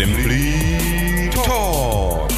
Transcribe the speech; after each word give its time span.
Simply 0.00 1.28
Talk. 1.44 2.30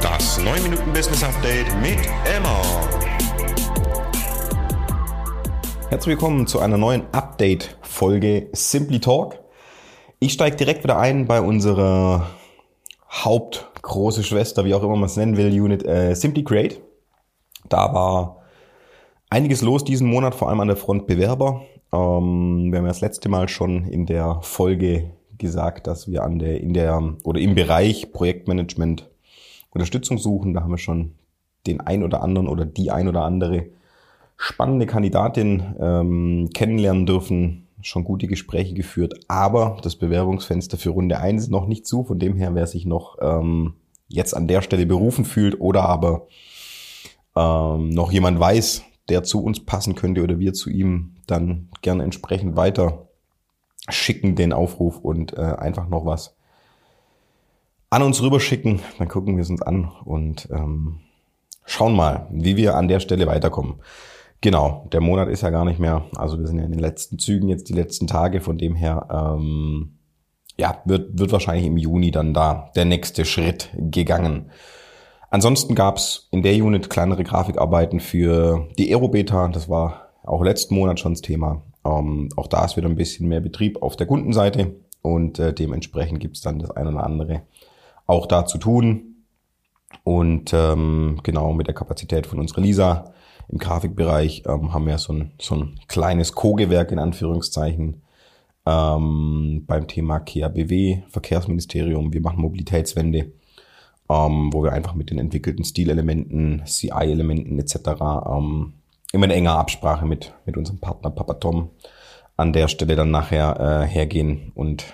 Das 0.00 0.42
9 0.42 0.62
Minuten 0.62 0.90
Business 0.94 1.22
Update 1.22 1.66
mit 1.82 1.98
Emma. 2.24 2.62
Herzlich 5.90 6.06
willkommen 6.06 6.46
zu 6.46 6.60
einer 6.60 6.78
neuen 6.78 7.02
Update-Folge 7.12 8.48
Simply 8.52 8.98
Talk. 8.98 9.38
Ich 10.20 10.32
steige 10.32 10.56
direkt 10.56 10.84
wieder 10.84 10.98
ein 10.98 11.26
bei 11.26 11.42
unserer 11.42 12.30
Hauptgroße 13.10 14.24
Schwester, 14.24 14.64
wie 14.64 14.72
auch 14.72 14.82
immer 14.82 14.96
man 14.96 15.04
es 15.04 15.18
nennen 15.18 15.36
will, 15.36 15.48
Unit 15.48 15.84
äh, 15.84 16.14
Simply 16.14 16.44
Create. 16.44 16.80
Da 17.68 17.92
war 17.92 18.38
einiges 19.28 19.60
los 19.60 19.84
diesen 19.84 20.08
Monat, 20.08 20.34
vor 20.34 20.48
allem 20.48 20.60
an 20.60 20.68
der 20.68 20.78
Front 20.78 21.06
Bewerber. 21.06 21.60
Ähm, 21.92 22.72
wir 22.72 22.78
haben 22.78 22.86
ja 22.86 22.92
das 22.92 23.02
letzte 23.02 23.28
Mal 23.28 23.50
schon 23.50 23.84
in 23.84 24.06
der 24.06 24.38
Folge 24.40 25.10
gesagt, 25.38 25.86
dass 25.86 26.08
wir 26.08 26.22
an 26.22 26.38
der, 26.38 26.60
in 26.60 26.74
der 26.74 27.16
oder 27.24 27.40
im 27.40 27.54
Bereich 27.54 28.12
Projektmanagement 28.12 29.10
Unterstützung 29.70 30.18
suchen. 30.18 30.54
Da 30.54 30.62
haben 30.62 30.70
wir 30.70 30.78
schon 30.78 31.12
den 31.66 31.80
ein 31.80 32.02
oder 32.02 32.22
anderen 32.22 32.48
oder 32.48 32.64
die 32.64 32.90
ein 32.90 33.08
oder 33.08 33.22
andere 33.22 33.66
spannende 34.36 34.86
Kandidatin 34.86 35.74
ähm, 35.80 36.50
kennenlernen 36.52 37.06
dürfen, 37.06 37.68
schon 37.80 38.04
gute 38.04 38.26
Gespräche 38.26 38.74
geführt, 38.74 39.14
aber 39.28 39.76
das 39.82 39.96
Bewerbungsfenster 39.96 40.78
für 40.78 40.90
Runde 40.90 41.18
1 41.18 41.44
ist 41.44 41.50
noch 41.50 41.66
nicht 41.66 41.86
zu. 41.86 42.04
Von 42.04 42.18
dem 42.18 42.36
her, 42.36 42.54
wer 42.54 42.66
sich 42.66 42.86
noch 42.86 43.18
ähm, 43.20 43.74
jetzt 44.08 44.34
an 44.34 44.48
der 44.48 44.62
Stelle 44.62 44.86
berufen 44.86 45.24
fühlt 45.24 45.60
oder 45.60 45.82
aber 45.84 46.26
ähm, 47.36 47.90
noch 47.90 48.10
jemand 48.10 48.40
weiß, 48.40 48.84
der 49.08 49.22
zu 49.22 49.42
uns 49.42 49.64
passen 49.64 49.94
könnte 49.94 50.22
oder 50.22 50.38
wir 50.38 50.54
zu 50.54 50.70
ihm, 50.70 51.16
dann 51.26 51.68
gerne 51.82 52.04
entsprechend 52.04 52.56
weiter 52.56 53.03
schicken 53.88 54.34
den 54.34 54.52
Aufruf 54.52 54.98
und 54.98 55.36
äh, 55.36 55.40
einfach 55.40 55.88
noch 55.88 56.06
was 56.06 56.36
an 57.90 58.02
uns 58.02 58.22
rüberschicken. 58.22 58.80
Dann 58.98 59.08
gucken 59.08 59.36
wir 59.36 59.42
es 59.42 59.50
uns 59.50 59.62
an 59.62 59.90
und 60.04 60.48
ähm, 60.50 61.00
schauen 61.64 61.94
mal, 61.94 62.26
wie 62.30 62.56
wir 62.56 62.76
an 62.76 62.88
der 62.88 63.00
Stelle 63.00 63.26
weiterkommen. 63.26 63.76
Genau, 64.40 64.86
der 64.92 65.00
Monat 65.00 65.28
ist 65.28 65.42
ja 65.42 65.50
gar 65.50 65.64
nicht 65.64 65.78
mehr, 65.78 66.04
also 66.16 66.38
wir 66.38 66.46
sind 66.46 66.58
ja 66.58 66.64
in 66.64 66.72
den 66.72 66.80
letzten 66.80 67.18
Zügen 67.18 67.48
jetzt 67.48 67.68
die 67.68 67.72
letzten 67.72 68.06
Tage, 68.06 68.40
von 68.40 68.58
dem 68.58 68.74
her 68.74 69.06
ähm, 69.10 69.96
ja, 70.58 70.82
wird, 70.84 71.18
wird 71.18 71.32
wahrscheinlich 71.32 71.66
im 71.66 71.78
Juni 71.78 72.10
dann 72.10 72.34
da 72.34 72.70
der 72.76 72.84
nächste 72.84 73.24
Schritt 73.24 73.70
gegangen. 73.74 74.50
Ansonsten 75.30 75.74
gab's 75.74 76.28
in 76.30 76.42
der 76.42 76.54
Unit 76.62 76.90
kleinere 76.90 77.24
Grafikarbeiten 77.24 78.00
für 78.00 78.68
die 78.78 78.92
Aerobeta, 78.92 79.48
das 79.48 79.68
war 79.68 80.08
auch 80.22 80.42
letzten 80.42 80.74
Monat 80.74 81.00
schon 81.00 81.14
das 81.14 81.22
Thema. 81.22 81.62
Ähm, 81.84 82.28
auch 82.36 82.46
da 82.46 82.64
ist 82.64 82.76
wieder 82.76 82.88
ein 82.88 82.96
bisschen 82.96 83.28
mehr 83.28 83.40
Betrieb 83.40 83.82
auf 83.82 83.96
der 83.96 84.06
Kundenseite 84.06 84.74
und 85.02 85.38
äh, 85.38 85.52
dementsprechend 85.52 86.20
gibt's 86.20 86.40
dann 86.40 86.58
das 86.58 86.70
eine 86.70 86.90
oder 86.90 87.04
andere 87.04 87.42
auch 88.06 88.26
da 88.26 88.46
zu 88.46 88.58
tun. 88.58 89.16
Und 90.02 90.52
ähm, 90.52 91.20
genau 91.22 91.52
mit 91.52 91.66
der 91.66 91.74
Kapazität 91.74 92.26
von 92.26 92.40
unserer 92.40 92.60
Lisa 92.60 93.14
im 93.48 93.58
Grafikbereich 93.58 94.42
ähm, 94.46 94.72
haben 94.72 94.86
wir 94.86 94.98
so 94.98 95.12
ein, 95.12 95.32
so 95.40 95.54
ein 95.54 95.80
kleines 95.88 96.32
Co-Gewerk 96.32 96.90
in 96.90 96.98
Anführungszeichen 96.98 98.02
ähm, 98.66 99.64
beim 99.66 99.86
Thema 99.86 100.20
KABW, 100.20 101.02
Verkehrsministerium. 101.08 102.12
Wir 102.12 102.20
machen 102.20 102.40
Mobilitätswende, 102.40 103.32
ähm, 104.08 104.52
wo 104.52 104.62
wir 104.62 104.72
einfach 104.72 104.94
mit 104.94 105.10
den 105.10 105.18
entwickelten 105.18 105.64
Stilelementen, 105.64 106.62
CI-Elementen 106.64 107.58
etc. 107.58 107.76
Ähm, 108.26 108.72
immer 109.14 109.26
in 109.26 109.30
enger 109.30 109.58
Absprache 109.58 110.06
mit, 110.06 110.34
mit 110.46 110.56
unserem 110.56 110.78
Partner 110.78 111.10
Papa 111.10 111.34
Tom 111.34 111.70
an 112.36 112.52
der 112.52 112.68
Stelle 112.68 112.96
dann 112.96 113.10
nachher 113.10 113.84
äh, 113.84 113.86
hergehen 113.86 114.52
und 114.54 114.84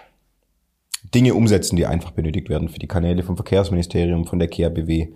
Dinge 1.14 1.34
umsetzen, 1.34 1.76
die 1.76 1.86
einfach 1.86 2.10
benötigt 2.10 2.48
werden 2.48 2.68
für 2.68 2.78
die 2.78 2.86
Kanäle 2.86 3.22
vom 3.22 3.36
Verkehrsministerium, 3.36 4.26
von 4.26 4.38
der 4.38 4.48
KABW. 4.48 5.08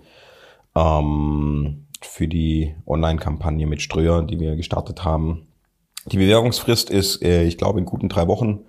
Ähm, 0.75 1.85
für 2.01 2.27
die 2.27 2.75
Online-Kampagne 2.85 3.67
mit 3.67 3.81
Ströer, 3.81 4.23
die 4.23 4.39
wir 4.39 4.55
gestartet 4.55 5.03
haben. 5.03 5.47
Die 6.05 6.17
Bewerbungsfrist 6.17 6.89
ist, 6.89 7.23
äh, 7.23 7.43
ich 7.43 7.57
glaube, 7.57 7.79
in 7.79 7.85
guten 7.85 8.09
drei 8.09 8.27
Wochen. 8.27 8.61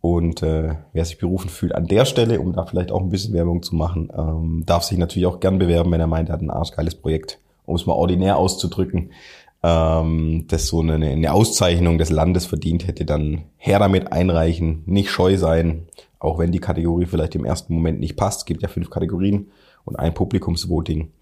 Und 0.00 0.42
äh, 0.44 0.76
wer 0.92 1.04
sich 1.04 1.18
berufen 1.18 1.48
fühlt 1.48 1.74
an 1.74 1.86
der 1.86 2.04
Stelle, 2.04 2.40
um 2.40 2.52
da 2.52 2.64
vielleicht 2.66 2.92
auch 2.92 3.00
ein 3.00 3.08
bisschen 3.08 3.34
Werbung 3.34 3.62
zu 3.62 3.74
machen, 3.74 4.12
ähm, 4.16 4.62
darf 4.64 4.84
sich 4.84 4.96
natürlich 4.96 5.26
auch 5.26 5.40
gern 5.40 5.58
bewerben, 5.58 5.90
wenn 5.90 6.00
er 6.00 6.06
meint, 6.06 6.28
er 6.28 6.34
hat 6.34 6.40
ein 6.40 6.50
arschgeiles 6.50 6.94
Projekt, 6.94 7.40
um 7.66 7.74
es 7.74 7.84
mal 7.84 7.94
ordinär 7.94 8.36
auszudrücken, 8.36 9.10
ähm, 9.62 10.44
das 10.48 10.66
so 10.66 10.80
eine, 10.80 10.94
eine 10.94 11.32
Auszeichnung 11.32 11.98
des 11.98 12.10
Landes 12.10 12.46
verdient 12.46 12.86
hätte, 12.86 13.04
dann 13.04 13.44
her 13.56 13.78
damit 13.78 14.12
einreichen, 14.12 14.82
nicht 14.86 15.10
scheu 15.10 15.36
sein, 15.36 15.86
auch 16.18 16.38
wenn 16.38 16.52
die 16.52 16.60
Kategorie 16.60 17.06
vielleicht 17.06 17.34
im 17.34 17.44
ersten 17.44 17.74
Moment 17.74 18.00
nicht 18.00 18.16
passt. 18.16 18.40
Es 18.40 18.44
gibt 18.46 18.62
ja 18.62 18.68
fünf 18.68 18.90
Kategorien 18.90 19.50
und 19.84 19.96
ein 19.96 20.14
Publikumsvoting 20.14 21.12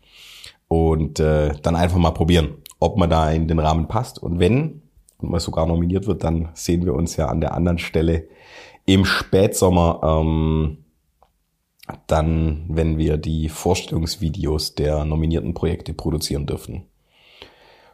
und 0.68 1.20
äh, 1.20 1.52
dann 1.62 1.76
einfach 1.76 1.98
mal 1.98 2.10
probieren, 2.10 2.56
ob 2.78 2.96
man 2.96 3.10
da 3.10 3.30
in 3.30 3.48
den 3.48 3.58
Rahmen 3.58 3.88
passt. 3.88 4.22
Und 4.22 4.38
wenn 4.38 4.82
und 5.18 5.30
man 5.30 5.40
sogar 5.40 5.66
nominiert 5.66 6.06
wird, 6.06 6.24
dann 6.24 6.50
sehen 6.54 6.84
wir 6.84 6.94
uns 6.94 7.16
ja 7.16 7.26
an 7.28 7.40
der 7.40 7.54
anderen 7.54 7.78
Stelle 7.78 8.28
im 8.84 9.04
Spätsommer, 9.04 10.00
ähm, 10.02 10.78
dann, 12.06 12.64
wenn 12.68 12.98
wir 12.98 13.16
die 13.16 13.48
Vorstellungsvideos 13.48 14.74
der 14.74 15.04
nominierten 15.04 15.54
Projekte 15.54 15.94
produzieren 15.94 16.46
dürfen. 16.46 16.86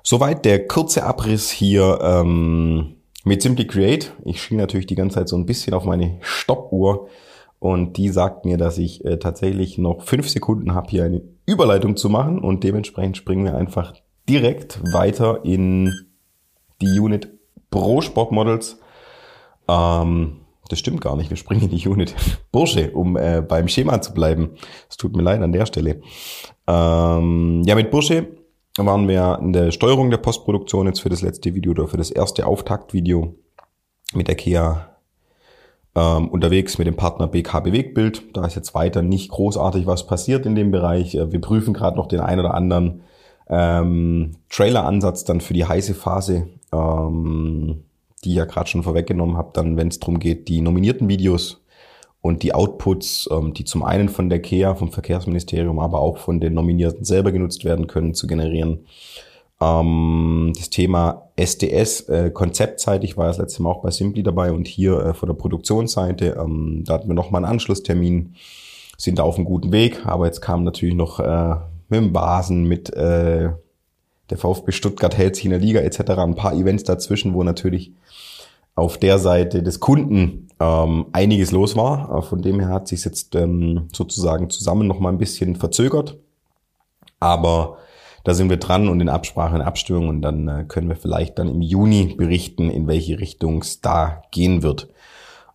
Soweit 0.03 0.45
der 0.45 0.67
kurze 0.67 1.05
Abriss 1.05 1.51
hier 1.51 1.99
ähm, 2.03 2.97
mit 3.25 3.43
Simply 3.43 3.67
Create. 3.67 4.13
Ich 4.25 4.43
schien 4.43 4.59
natürlich 4.59 4.87
die 4.87 4.95
ganze 4.95 5.17
Zeit 5.17 5.29
so 5.29 5.37
ein 5.37 5.47
bisschen 5.47 5.75
auf 5.75 5.85
meine 5.85 6.19
Stoppuhr 6.21 7.09
und 7.63 7.97
die 7.97 8.09
sagt 8.09 8.45
mir, 8.45 8.57
dass 8.57 8.77
ich 8.77 9.05
äh, 9.05 9.19
tatsächlich 9.19 9.79
noch 9.79 10.03
fünf 10.03 10.29
Sekunden 10.29 10.75
habe, 10.75 10.91
hier 10.91 11.05
eine 11.05 11.23
Überleitung 11.47 11.97
zu 11.97 12.09
machen. 12.09 12.41
Und 12.41 12.65
dementsprechend 12.65 13.17
springen 13.17 13.45
wir 13.45 13.57
einfach 13.57 13.95
direkt 14.29 14.81
weiter 14.93 15.45
in 15.45 15.93
die 16.81 16.99
Unit 16.99 17.31
Pro 17.71 18.01
Sportmodels. 18.01 18.81
Ähm, 19.69 20.41
das 20.69 20.81
stimmt 20.81 21.03
gar 21.03 21.15
nicht. 21.15 21.31
Wir 21.31 21.37
springen 21.37 21.63
in 21.63 21.71
die 21.71 21.87
Unit 21.87 22.17
Bursche, 22.51 22.91
um 22.91 23.17
äh, 23.17 23.43
beim 23.47 23.69
Schema 23.69 24.01
zu 24.01 24.13
bleiben. 24.13 24.57
Es 24.91 24.97
tut 24.97 25.15
mir 25.15 25.23
leid 25.23 25.41
an 25.41 25.53
der 25.53 25.67
Stelle. 25.67 26.01
Ähm, 26.67 27.63
ja, 27.65 27.77
mit 27.77 27.93
Bursche 27.93 28.42
waren 28.79 29.09
wir 29.09 29.39
in 29.41 29.53
der 29.53 29.71
Steuerung 29.71 30.11
der 30.11 30.19
Postproduktion 30.19 30.87
jetzt 30.87 31.01
für 31.01 31.09
das 31.09 31.23
letzte 31.23 31.55
Video 31.55 31.73
oder 31.73 31.89
für 31.89 31.99
das 31.99 32.11
erste 32.11 32.47
Auftaktvideo 32.47 33.35
mit 34.15 34.29
der 34.29 34.35
Kia 34.35 34.93
ähm, 35.95 36.29
unterwegs 36.29 36.79
mit 36.79 36.87
dem 36.87 36.97
Partner 36.97 37.27
BK 37.29 37.61
Bewegtbild. 37.61 38.35
Da 38.35 38.47
ist 38.47 38.57
jetzt 38.57 38.75
weiter 38.75 39.03
nicht 39.03 39.31
großartig 39.31 39.87
was 39.87 40.07
passiert 40.07 40.47
in 40.47 40.55
dem 40.55 40.71
Bereich. 40.71 41.15
Äh, 41.15 41.33
wir 41.33 41.41
prüfen 41.41 41.75
gerade 41.75 41.97
noch 41.97 42.09
den 42.09 42.21
ein 42.21 42.41
oder 42.41 42.55
anderen 42.55 43.03
ähm, 43.49 44.33
Trailer-Ansatz 44.49 45.25
dann 45.25 45.41
für 45.41 45.55
die 45.55 45.67
heiße 45.67 45.95
Phase, 45.95 46.49
ähm, 46.73 47.85
die 48.25 48.31
ich 48.31 48.37
ja 48.37 48.47
gerade 48.47 48.69
schon 48.69 48.83
vorweggenommen 48.83 49.37
habe, 49.37 49.51
dann 49.53 49.77
wenn 49.77 49.89
es 49.89 49.99
darum 49.99 50.19
geht, 50.19 50.49
die 50.49 50.61
nominierten 50.61 51.09
Videos 51.09 51.62
und 52.23 52.45
die 52.45 52.55
Outputs, 52.55 53.29
ähm, 53.31 53.53
die 53.53 53.65
zum 53.65 53.83
einen 53.83 54.09
von 54.09 54.31
der 54.31 54.41
KEA, 54.41 54.75
vom 54.75 54.91
Verkehrsministerium, 54.91 55.79
aber 55.79 56.01
auch 56.01 56.17
von 56.17 56.41
den 56.41 56.55
Nominierten 56.55 57.05
selber 57.05 57.33
genutzt 57.33 57.65
werden 57.65 57.89
können, 57.89 58.15
zu 58.15 58.27
generieren. 58.27 58.87
Ähm, 59.61 60.53
das 60.57 60.71
Thema 60.71 61.29
SDS, 61.37 62.09
äh, 62.09 62.31
konzeptseitig 62.31 63.17
war 63.17 63.27
das 63.27 63.39
letzte 63.39 63.63
Mal 63.63 63.71
auch 63.71 63.83
bei 63.83 63.91
Simply 63.91 64.23
dabei 64.23 64.53
und 64.53 64.69
hier 64.69 64.99
äh, 65.01 65.15
von 65.15 65.29
der 65.29 65.35
Produktionsseite, 65.35 66.37
ähm, 66.41 66.85
da 66.87 66.95
hatten 66.95 67.09
wir 67.09 67.15
nochmal 67.15 67.45
einen 67.45 67.53
Anschlusstermin, 67.53 68.37
sind 68.97 69.19
da 69.19 69.25
auf 69.25 69.37
einem 69.37 69.45
guten 69.45 69.73
Weg, 69.73 70.07
aber 70.07 70.27
jetzt 70.27 70.41
kam 70.41 70.63
natürlich 70.63 70.95
noch 70.95 71.19
äh, 71.19 71.57
mit 71.89 72.01
dem 72.01 72.13
Basen, 72.13 72.65
mit 72.65 72.95
äh, 72.95 73.51
der 74.31 74.39
VfB 74.39 74.71
Stuttgart 74.71 75.17
hält 75.17 75.35
sich 75.35 75.45
in 75.45 75.51
der 75.51 75.61
Liga 75.61 75.81
etc. 75.81 76.13
ein 76.19 76.37
paar 76.37 76.55
Events 76.55 76.85
dazwischen, 76.85 77.35
wo 77.35 77.43
natürlich 77.43 77.93
auf 78.75 78.99
der 78.99 79.19
Seite 79.19 79.63
des 79.63 79.81
Kunden 79.81 80.49
ähm, 80.61 81.07
einiges 81.13 81.51
los 81.51 81.77
war. 81.77 82.19
Äh, 82.19 82.23
von 82.23 82.43
dem 82.43 82.61
her 82.61 82.69
hat 82.69 82.89
sich 82.89 83.05
jetzt 83.05 83.35
ähm, 83.35 83.89
sozusagen 83.93 84.51
zusammen 84.51 84.87
noch 84.87 85.01
mal 85.01 85.11
ein 85.11 85.19
bisschen 85.19 85.57
verzögert. 85.57 86.19
Aber 87.21 87.79
da 88.25 88.35
sind 88.35 88.51
wir 88.51 88.57
dran 88.57 88.89
und 88.89 89.01
in 89.01 89.09
Absprache 89.09 89.55
und 89.55 89.63
Abstimmung 89.63 90.09
und 90.09 90.23
dann 90.23 90.49
äh, 90.49 90.65
können 90.67 90.89
wir 90.89 90.97
vielleicht 90.97 91.39
dann 91.39 91.49
im 91.49 91.61
Juni 91.61 92.15
berichten, 92.17 92.71
in 92.71 92.87
welche 92.87 93.19
Richtung 93.19 93.63
es 93.63 93.81
da 93.81 94.23
gehen 94.31 94.63
wird. 94.63 94.89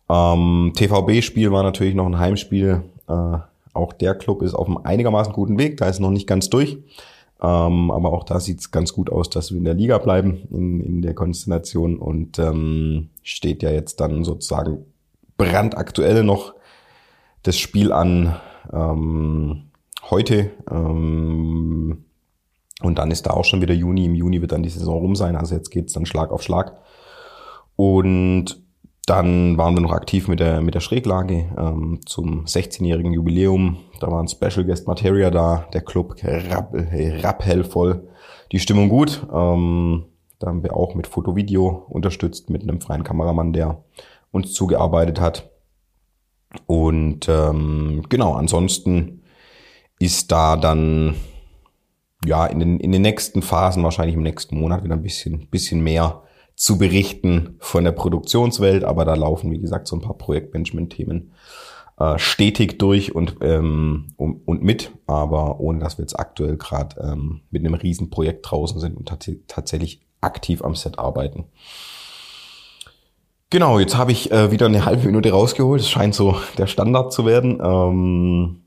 Ähm, 0.08 0.72
TVB-Spiel 0.74 1.50
war 1.52 1.62
natürlich 1.62 1.94
noch 1.94 2.06
ein 2.06 2.18
Heimspiel. 2.18 2.82
Äh, 3.08 3.38
auch 3.72 3.92
der 3.92 4.14
Club 4.14 4.42
ist 4.42 4.54
auf 4.54 4.66
einem 4.66 4.78
einigermaßen 4.78 5.32
guten 5.32 5.58
Weg. 5.58 5.76
Da 5.78 5.88
ist 5.88 6.00
noch 6.00 6.10
nicht 6.10 6.26
ganz 6.26 6.50
durch. 6.50 6.78
Ähm, 7.40 7.90
aber 7.90 8.12
auch 8.12 8.24
da 8.24 8.40
sieht 8.40 8.60
es 8.60 8.70
ganz 8.70 8.92
gut 8.92 9.10
aus, 9.10 9.30
dass 9.30 9.50
wir 9.50 9.58
in 9.58 9.64
der 9.64 9.74
Liga 9.74 9.98
bleiben, 9.98 10.48
in, 10.50 10.80
in 10.80 11.02
der 11.02 11.14
Konstellation. 11.14 11.98
Und 11.98 12.38
ähm, 12.38 13.10
steht 13.22 13.62
ja 13.62 13.70
jetzt 13.70 14.00
dann 14.00 14.24
sozusagen 14.24 14.84
brandaktuell 15.36 16.24
noch 16.24 16.54
das 17.42 17.58
Spiel 17.58 17.92
an 17.92 18.36
ähm, 18.72 19.70
heute. 20.10 20.50
Ähm, 20.70 22.04
und 22.80 22.98
dann 22.98 23.10
ist 23.10 23.26
da 23.26 23.30
auch 23.30 23.44
schon 23.44 23.60
wieder 23.60 23.74
Juni. 23.74 24.04
Im 24.04 24.14
Juni 24.14 24.40
wird 24.40 24.52
dann 24.52 24.62
die 24.62 24.68
Saison 24.68 24.98
rum 24.98 25.16
sein. 25.16 25.36
Also 25.36 25.54
jetzt 25.54 25.70
geht's 25.70 25.92
dann 25.92 26.06
Schlag 26.06 26.30
auf 26.30 26.42
Schlag. 26.42 26.78
Und 27.76 28.60
dann 29.08 29.56
waren 29.56 29.74
wir 29.74 29.80
noch 29.80 29.92
aktiv 29.92 30.28
mit 30.28 30.40
der, 30.40 30.60
mit 30.60 30.74
der 30.74 30.80
Schräglage 30.80 31.46
ähm, 31.56 32.00
zum 32.04 32.44
16-jährigen 32.44 33.12
Jubiläum. 33.12 33.78
Da 34.00 34.10
war 34.10 34.22
ein 34.22 34.28
Special 34.28 34.64
Guest 34.64 34.86
Materia 34.86 35.30
da, 35.30 35.66
der 35.72 35.80
Club 35.80 36.16
rappell 36.22 37.64
voll. 37.64 38.08
Die 38.52 38.58
Stimmung 38.58 38.88
gut. 38.88 39.26
Ähm, 39.32 40.04
da 40.38 40.48
haben 40.48 40.62
wir 40.62 40.76
auch 40.76 40.94
mit 40.94 41.06
Foto-Video 41.06 41.86
unterstützt, 41.88 42.50
mit 42.50 42.62
einem 42.62 42.80
freien 42.80 43.02
Kameramann, 43.02 43.52
der 43.52 43.82
uns 44.30 44.52
zugearbeitet 44.52 45.20
hat. 45.20 45.50
Und 46.66 47.28
ähm, 47.28 48.04
genau, 48.08 48.34
ansonsten 48.34 49.22
ist 49.98 50.30
da 50.30 50.56
dann 50.56 51.14
ja 52.26 52.46
in 52.46 52.60
den, 52.60 52.80
in 52.80 52.92
den 52.92 53.02
nächsten 53.02 53.42
Phasen, 53.42 53.84
wahrscheinlich 53.84 54.16
im 54.16 54.22
nächsten 54.22 54.58
Monat 54.58 54.84
wieder 54.84 54.94
ein 54.94 55.02
bisschen, 55.02 55.48
bisschen 55.48 55.80
mehr 55.80 56.22
zu 56.58 56.76
berichten 56.76 57.54
von 57.60 57.84
der 57.84 57.92
Produktionswelt, 57.92 58.82
aber 58.82 59.04
da 59.04 59.14
laufen, 59.14 59.52
wie 59.52 59.60
gesagt, 59.60 59.86
so 59.86 59.94
ein 59.94 60.02
paar 60.02 60.18
Projektmanagement-Themen 60.18 61.30
äh, 62.00 62.18
stetig 62.18 62.78
durch 62.78 63.14
und, 63.14 63.36
ähm, 63.42 64.08
um, 64.16 64.40
und 64.44 64.64
mit, 64.64 64.90
aber 65.06 65.60
ohne 65.60 65.78
dass 65.78 65.98
wir 65.98 66.02
jetzt 66.02 66.18
aktuell 66.18 66.56
gerade 66.56 67.00
ähm, 67.00 67.42
mit 67.50 67.64
einem 67.64 67.74
riesen 67.74 68.10
Projekt 68.10 68.50
draußen 68.50 68.80
sind 68.80 68.96
und 68.96 69.06
tats 69.06 69.30
tatsächlich 69.46 70.00
aktiv 70.20 70.64
am 70.64 70.74
Set 70.74 70.98
arbeiten. 70.98 71.44
Genau, 73.50 73.78
jetzt 73.78 73.96
habe 73.96 74.10
ich 74.10 74.32
äh, 74.32 74.50
wieder 74.50 74.66
eine 74.66 74.84
halbe 74.84 75.06
Minute 75.06 75.30
rausgeholt. 75.30 75.80
Es 75.80 75.88
scheint 75.88 76.14
so 76.16 76.36
der 76.58 76.66
Standard 76.66 77.12
zu 77.12 77.24
werden. 77.24 77.60
Ähm, 77.62 78.62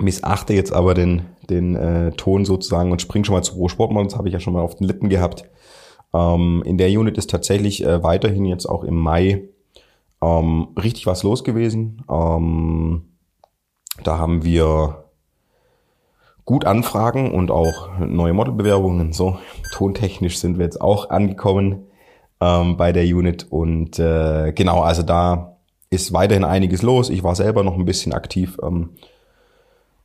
missachte 0.00 0.54
jetzt 0.54 0.72
aber 0.72 0.94
den, 0.94 1.22
den 1.50 1.74
äh, 1.74 2.12
Ton 2.12 2.44
sozusagen 2.44 2.92
und 2.92 3.02
spring 3.02 3.24
schon 3.24 3.34
mal 3.34 3.42
zu 3.42 3.56
Pro 3.56 3.66
Sportmodels, 3.66 4.16
habe 4.16 4.28
ich 4.28 4.34
ja 4.34 4.40
schon 4.40 4.52
mal 4.52 4.62
auf 4.62 4.76
den 4.76 4.86
Lippen 4.86 5.08
gehabt. 5.08 5.44
Ähm, 6.16 6.62
in 6.64 6.78
der 6.78 6.88
Unit 6.88 7.18
ist 7.18 7.30
tatsächlich 7.30 7.84
äh, 7.84 8.02
weiterhin 8.02 8.44
jetzt 8.46 8.66
auch 8.66 8.84
im 8.84 8.96
Mai 8.96 9.48
ähm, 10.22 10.68
richtig 10.80 11.06
was 11.06 11.22
los 11.22 11.44
gewesen. 11.44 12.02
Ähm, 12.10 13.02
da 14.02 14.18
haben 14.18 14.44
wir 14.44 15.04
gut 16.44 16.64
Anfragen 16.64 17.32
und 17.32 17.50
auch 17.50 17.98
neue 17.98 18.32
Modelbewerbungen. 18.32 19.12
So, 19.12 19.38
tontechnisch 19.72 20.38
sind 20.38 20.58
wir 20.58 20.64
jetzt 20.64 20.80
auch 20.80 21.10
angekommen 21.10 21.86
ähm, 22.40 22.76
bei 22.76 22.92
der 22.92 23.04
Unit. 23.04 23.46
Und 23.50 23.98
äh, 23.98 24.52
genau, 24.52 24.80
also 24.80 25.02
da 25.02 25.56
ist 25.90 26.12
weiterhin 26.12 26.44
einiges 26.44 26.82
los. 26.82 27.10
Ich 27.10 27.22
war 27.24 27.34
selber 27.34 27.62
noch 27.62 27.76
ein 27.76 27.84
bisschen 27.84 28.12
aktiv. 28.12 28.58
Ähm, 28.62 28.90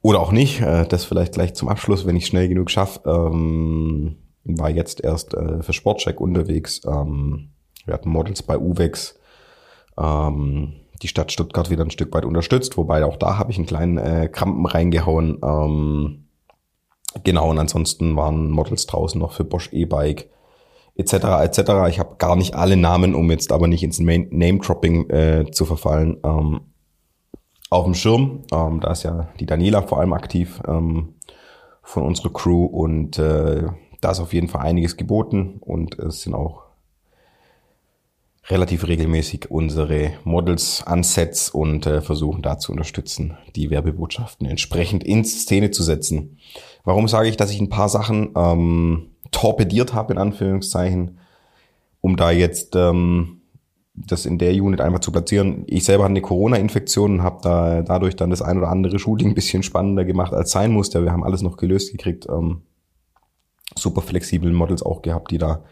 oder 0.01 0.19
auch 0.19 0.31
nicht. 0.31 0.61
Äh, 0.61 0.87
das 0.87 1.05
vielleicht 1.05 1.33
gleich 1.33 1.53
zum 1.53 1.69
Abschluss, 1.69 2.05
wenn 2.05 2.15
ich 2.15 2.25
schnell 2.25 2.47
genug 2.47 2.69
schaffe. 2.71 3.01
Ähm, 3.05 4.17
war 4.43 4.69
jetzt 4.69 5.03
erst 5.03 5.33
äh, 5.33 5.61
für 5.61 5.73
Sportcheck 5.73 6.19
unterwegs. 6.19 6.81
Ähm, 6.85 7.49
wir 7.85 7.93
hatten 7.93 8.09
Models 8.09 8.43
bei 8.43 8.57
Uwex. 8.57 9.19
Ähm, 9.97 10.73
die 11.01 11.07
Stadt 11.07 11.31
Stuttgart 11.31 11.69
wieder 11.69 11.83
ein 11.83 11.91
Stück 11.91 12.13
weit 12.13 12.25
unterstützt, 12.25 12.77
wobei 12.77 13.03
auch 13.05 13.17
da 13.17 13.37
habe 13.37 13.51
ich 13.51 13.57
einen 13.57 13.65
kleinen 13.65 13.97
äh, 13.97 14.29
Krampen 14.31 14.65
reingehauen. 14.65 15.39
Ähm, 15.43 16.25
genau, 17.23 17.49
und 17.49 17.59
ansonsten 17.59 18.15
waren 18.15 18.49
Models 18.51 18.85
draußen 18.85 19.19
noch 19.19 19.33
für 19.33 19.43
Bosch 19.43 19.69
E-Bike 19.71 20.29
etc. 20.95 21.13
etc. 21.41 21.59
Ich 21.89 21.99
habe 21.99 22.15
gar 22.17 22.35
nicht 22.35 22.55
alle 22.55 22.77
Namen, 22.77 23.15
um 23.15 23.31
jetzt 23.31 23.51
aber 23.51 23.67
nicht 23.67 23.83
ins 23.83 23.99
Name-Dropping 23.99 25.09
äh, 25.09 25.51
zu 25.51 25.65
verfallen. 25.65 26.17
Ähm, 26.23 26.61
auf 27.69 27.85
dem 27.85 27.93
Schirm, 27.93 28.43
ähm, 28.51 28.81
da 28.81 28.91
ist 28.91 29.03
ja 29.03 29.29
die 29.39 29.45
Daniela 29.45 29.81
vor 29.81 29.99
allem 29.99 30.13
aktiv 30.13 30.61
ähm, 30.67 31.15
von 31.83 32.03
unserer 32.03 32.31
Crew 32.31 32.65
und 32.65 33.17
äh, 33.17 33.63
da 34.01 34.11
ist 34.11 34.19
auf 34.19 34.33
jeden 34.33 34.47
Fall 34.47 34.61
einiges 34.61 34.97
geboten 34.97 35.57
und 35.61 35.97
es 35.99 36.21
sind 36.21 36.33
auch 36.33 36.63
relativ 38.47 38.87
regelmäßig 38.87 39.51
unsere 39.51 40.13
Models 40.23 40.83
an 40.85 41.03
Sets 41.03 41.49
und 41.49 41.85
äh, 41.85 42.01
versuchen 42.01 42.41
da 42.41 42.57
zu 42.57 42.71
unterstützen, 42.71 43.37
die 43.55 43.69
Werbebotschaften 43.69 44.47
entsprechend 44.47 45.03
in 45.03 45.23
Szene 45.23 45.71
zu 45.71 45.83
setzen. 45.83 46.37
Warum 46.83 47.07
sage 47.07 47.29
ich, 47.29 47.37
dass 47.37 47.51
ich 47.51 47.61
ein 47.61 47.69
paar 47.69 47.87
Sachen 47.87 48.31
ähm, 48.35 49.11
torpediert 49.29 49.93
habe, 49.93 50.13
in 50.13 50.19
Anführungszeichen, 50.19 51.19
um 52.01 52.17
da 52.17 52.31
jetzt 52.31 52.75
ähm, 52.75 53.41
das 53.93 54.25
in 54.25 54.39
der 54.39 54.53
Unit 54.53 54.81
einfach 54.81 54.99
zu 54.99 55.11
platzieren. 55.11 55.63
Ich 55.67 55.83
selber 55.83 56.05
hatte 56.05 56.11
eine 56.11 56.21
Corona-Infektion 56.21 57.15
und 57.15 57.23
habe 57.23 57.39
da 57.43 57.81
dadurch 57.81 58.15
dann 58.15 58.29
das 58.29 58.41
ein 58.41 58.57
oder 58.57 58.69
andere 58.69 58.97
Shooting 58.97 59.29
ein 59.29 59.35
bisschen 59.35 59.63
spannender 59.63 60.05
gemacht, 60.05 60.33
als 60.33 60.51
sein 60.51 60.71
musste. 60.71 61.03
Wir 61.03 61.11
haben 61.11 61.23
alles 61.23 61.41
noch 61.41 61.57
gelöst 61.57 61.91
gekriegt. 61.91 62.27
Ähm, 62.29 62.61
super 63.75 64.01
flexiblen 64.01 64.53
Models 64.53 64.83
auch 64.83 65.01
gehabt, 65.01 65.31
die 65.31 65.37
da 65.37 65.63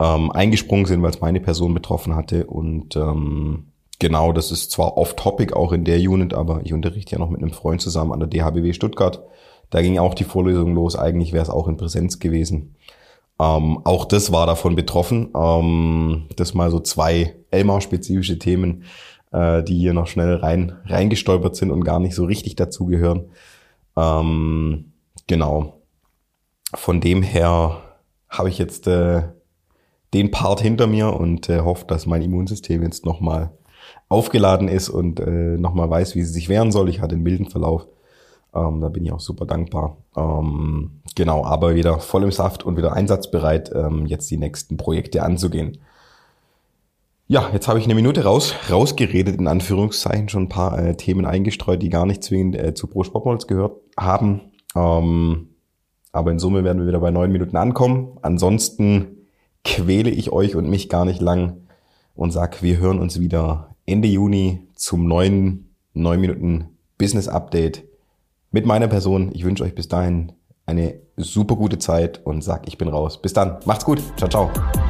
ähm, 0.00 0.30
eingesprungen 0.32 0.86
sind, 0.86 1.02
weil 1.02 1.10
es 1.10 1.20
meine 1.20 1.40
Person 1.40 1.74
betroffen 1.74 2.14
hatte. 2.14 2.46
Und 2.46 2.96
ähm, 2.96 3.66
genau, 3.98 4.32
das 4.32 4.50
ist 4.50 4.70
zwar 4.70 4.96
off-topic 4.96 5.54
auch 5.54 5.72
in 5.72 5.84
der 5.84 5.98
Unit, 5.98 6.34
aber 6.34 6.60
ich 6.64 6.72
unterrichte 6.72 7.12
ja 7.12 7.18
noch 7.18 7.30
mit 7.30 7.42
einem 7.42 7.52
Freund 7.52 7.80
zusammen 7.80 8.12
an 8.12 8.20
der 8.20 8.28
DHBW 8.28 8.72
Stuttgart. 8.72 9.22
Da 9.70 9.82
ging 9.82 9.98
auch 9.98 10.14
die 10.14 10.24
Vorlesung 10.24 10.74
los. 10.74 10.96
Eigentlich 10.96 11.32
wäre 11.32 11.42
es 11.42 11.50
auch 11.50 11.68
in 11.68 11.76
Präsenz 11.76 12.18
gewesen. 12.18 12.76
Ähm, 13.40 13.80
auch 13.84 14.04
das 14.04 14.30
war 14.32 14.46
davon 14.46 14.76
betroffen. 14.76 15.30
Ähm, 15.36 16.26
das 16.36 16.54
mal 16.54 16.70
so 16.70 16.80
zwei 16.80 17.34
Elmar-spezifische 17.50 18.38
Themen, 18.38 18.84
äh, 19.32 19.62
die 19.62 19.76
hier 19.76 19.92
noch 19.92 20.06
schnell 20.06 20.36
rein 20.36 20.76
reingestolpert 20.84 21.56
sind 21.56 21.70
und 21.70 21.84
gar 21.84 21.98
nicht 21.98 22.14
so 22.14 22.24
richtig 22.24 22.56
dazugehören. 22.56 23.30
Ähm, 23.96 24.92
genau. 25.26 25.73
Von 26.74 27.00
dem 27.00 27.22
her 27.22 27.82
habe 28.28 28.48
ich 28.48 28.58
jetzt 28.58 28.86
äh, 28.86 29.22
den 30.12 30.30
Part 30.30 30.60
hinter 30.60 30.86
mir 30.86 31.14
und 31.14 31.48
äh, 31.48 31.60
hoffe, 31.60 31.86
dass 31.86 32.06
mein 32.06 32.22
Immunsystem 32.22 32.82
jetzt 32.82 33.04
nochmal 33.04 33.50
aufgeladen 34.08 34.68
ist 34.68 34.88
und 34.88 35.20
äh, 35.20 35.56
nochmal 35.58 35.90
weiß, 35.90 36.14
wie 36.14 36.22
sie 36.22 36.32
sich 36.32 36.48
wehren 36.48 36.72
soll. 36.72 36.88
Ich 36.88 37.00
hatte 37.00 37.14
einen 37.14 37.24
milden 37.24 37.50
Verlauf. 37.50 37.86
Ähm, 38.54 38.80
da 38.80 38.88
bin 38.88 39.04
ich 39.04 39.12
auch 39.12 39.20
super 39.20 39.46
dankbar. 39.46 39.96
Ähm, 40.16 41.00
genau, 41.14 41.44
aber 41.44 41.74
wieder 41.74 41.98
voll 41.98 42.22
im 42.22 42.32
Saft 42.32 42.64
und 42.64 42.76
wieder 42.76 42.92
einsatzbereit, 42.92 43.72
ähm, 43.74 44.06
jetzt 44.06 44.30
die 44.30 44.36
nächsten 44.36 44.76
Projekte 44.76 45.22
anzugehen. 45.22 45.78
Ja, 47.26 47.48
jetzt 47.52 47.68
habe 47.68 47.78
ich 47.78 47.86
eine 47.86 47.94
Minute 47.94 48.24
raus, 48.24 48.54
rausgeredet, 48.70 49.40
in 49.40 49.48
Anführungszeichen, 49.48 50.28
schon 50.28 50.44
ein 50.44 50.48
paar 50.48 50.78
äh, 50.78 50.94
Themen 50.94 51.24
eingestreut, 51.24 51.82
die 51.82 51.88
gar 51.88 52.06
nicht 52.06 52.22
zwingend 52.22 52.54
äh, 52.54 52.74
zu 52.74 52.86
Pro 52.86 53.02
Sportmodels 53.02 53.46
gehört 53.46 53.76
haben. 53.96 54.52
Ähm, 54.76 55.53
aber 56.14 56.30
in 56.30 56.38
Summe 56.38 56.64
werden 56.64 56.80
wir 56.80 56.86
wieder 56.86 57.00
bei 57.00 57.10
neun 57.10 57.32
Minuten 57.32 57.56
ankommen. 57.56 58.18
Ansonsten 58.22 59.26
quäle 59.64 60.10
ich 60.10 60.30
euch 60.30 60.54
und 60.54 60.68
mich 60.68 60.88
gar 60.88 61.04
nicht 61.04 61.20
lang 61.20 61.62
und 62.14 62.30
sag, 62.30 62.62
wir 62.62 62.78
hören 62.78 63.00
uns 63.00 63.18
wieder 63.18 63.74
Ende 63.84 64.08
Juni 64.08 64.68
zum 64.74 65.06
neuen 65.06 65.74
neun 65.92 66.20
Minuten 66.20 66.68
Business 66.98 67.28
Update 67.28 67.84
mit 68.52 68.64
meiner 68.64 68.88
Person. 68.88 69.30
Ich 69.34 69.44
wünsche 69.44 69.64
euch 69.64 69.74
bis 69.74 69.88
dahin 69.88 70.32
eine 70.66 70.94
super 71.16 71.56
gute 71.56 71.78
Zeit 71.78 72.24
und 72.24 72.42
sag, 72.42 72.68
ich 72.68 72.78
bin 72.78 72.88
raus. 72.88 73.20
Bis 73.20 73.32
dann. 73.32 73.58
Macht's 73.64 73.84
gut. 73.84 74.00
Ciao, 74.16 74.28
ciao. 74.30 74.83